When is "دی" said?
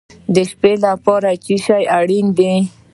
2.37-2.53